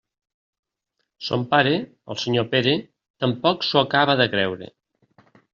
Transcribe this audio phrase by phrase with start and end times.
[1.27, 1.75] Son pare,
[2.15, 2.75] el senyor Pere,
[3.27, 4.75] tampoc s'ho acaba de creure.